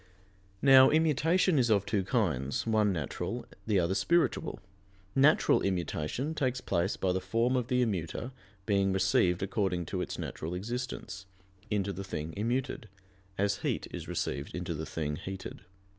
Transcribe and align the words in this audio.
Now, 0.63 0.89
immutation 0.89 1.59
is 1.59 1.69
of 1.69 1.85
two 1.85 2.03
kinds, 2.03 2.65
one 2.65 2.91
natural, 2.91 3.45
the 3.67 3.77
other 3.79 3.93
spiritual. 3.93 4.59
Natural 5.13 5.61
immutation 5.61 6.33
takes 6.33 6.59
place 6.59 6.97
by 6.97 7.11
the 7.13 7.21
form 7.21 7.55
of 7.55 7.67
the 7.67 7.83
immuter 7.85 8.31
being 8.65 8.93
received 8.93 9.43
according 9.43 9.85
to 9.85 10.01
its 10.01 10.17
natural 10.17 10.55
existence, 10.55 11.27
into 11.69 11.93
the 11.93 12.03
thing 12.03 12.33
immuted, 12.35 12.85
as 13.37 13.57
heat 13.57 13.85
is 13.91 14.07
received 14.07 14.55
into 14.55 14.73
the 14.73 14.87
thing 14.87 15.17
heated. 15.17 15.61